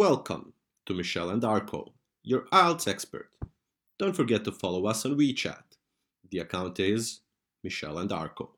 [0.00, 0.54] Welcome
[0.86, 1.92] to Michelle and Arco,
[2.22, 3.28] your IELTS expert.
[3.98, 5.76] Don't forget to follow us on WeChat.
[6.30, 7.20] The account is
[7.62, 8.52] Michelle and Arco.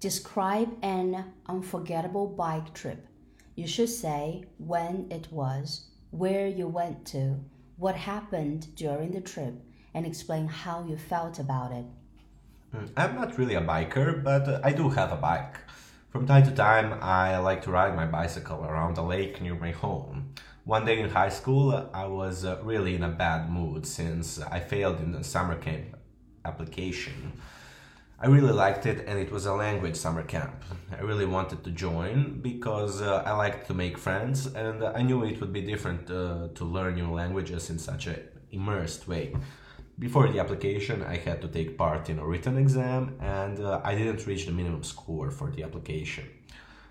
[0.00, 3.06] Describe an unforgettable bike trip.
[3.54, 7.36] You should say when it was, where you went to,
[7.78, 9.54] what happened during the trip,
[9.94, 11.86] and explain how you felt about it.
[12.74, 15.56] Mm, I'm not really a biker, but uh, I do have a bike.
[16.10, 19.72] From time to time, I like to ride my bicycle around a lake near my
[19.72, 20.34] home.
[20.64, 24.60] One day in high school, I was uh, really in a bad mood since I
[24.60, 25.96] failed in the summer camp
[26.44, 27.32] application.
[28.20, 30.62] I really liked it, and it was a language summer camp.
[30.92, 35.24] I really wanted to join because uh, I liked to make friends, and I knew
[35.24, 38.16] it would be different uh, to learn new languages in such a
[38.52, 39.34] immersed way.
[40.00, 43.94] Before the application, I had to take part in a written exam, and uh, I
[43.94, 46.26] didn't reach the minimum score for the application.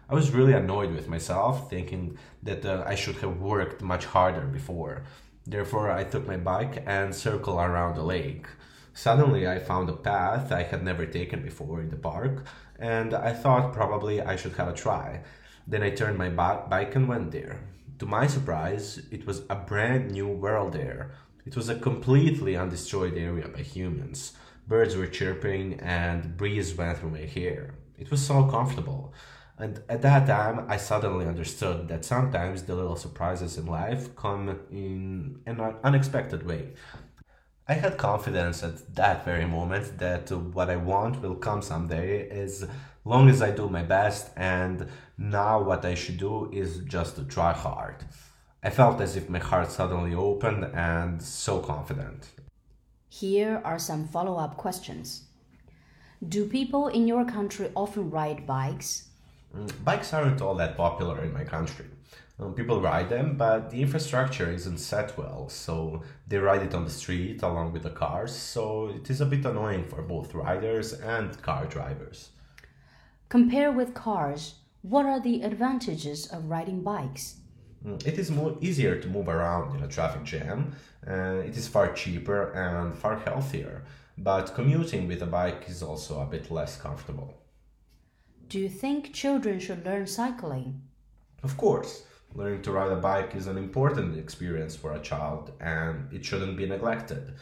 [0.07, 4.45] I was really annoyed with myself, thinking that uh, I should have worked much harder
[4.45, 5.05] before.
[5.47, 8.45] Therefore, I took my bike and circled around the lake.
[8.93, 12.45] Suddenly, I found a path I had never taken before in the park,
[12.77, 15.23] and I thought probably I should have a try.
[15.65, 17.59] Then I turned my bike and went there.
[17.97, 21.11] To my surprise, it was a brand new world there.
[21.49, 24.33] It was a completely undestroyed area by humans.
[24.67, 27.73] Birds were chirping, and breeze went through my hair.
[27.97, 29.15] It was so comfortable.
[29.57, 34.59] And at that time, I suddenly understood that sometimes the little surprises in life come
[34.69, 36.73] in an unexpected way.
[37.67, 42.67] I had confidence at that very moment that what I want will come someday as
[43.05, 47.23] long as I do my best, and now what I should do is just to
[47.23, 48.05] try hard.
[48.61, 52.27] I felt as if my heart suddenly opened and so confident.
[53.07, 55.23] Here are some follow up questions.
[56.27, 59.07] Do people in your country often ride bikes?
[59.55, 61.85] Mm, bikes aren't all that popular in my country.
[62.37, 66.83] Um, people ride them, but the infrastructure isn't set well, so they ride it on
[66.83, 70.93] the street along with the cars, so it is a bit annoying for both riders
[70.93, 72.29] and car drivers.
[73.29, 77.35] Compare with cars, what are the advantages of riding bikes?
[77.85, 81.67] Mm, it is more easier to move around in a traffic jam, and it is
[81.67, 83.83] far cheaper and far healthier,
[84.17, 87.33] but commuting with a bike is also a bit less comfortable.
[88.49, 90.81] Do you think children should learn cycling?
[91.43, 92.03] Of course.
[92.35, 96.57] Learning to ride a bike is an important experience for a child and it shouldn't
[96.57, 97.33] be neglected.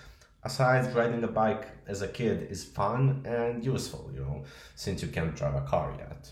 [0.43, 4.43] Aside, riding a bike as a kid is fun and useful, you know,
[4.75, 6.31] since you can't drive a car yet.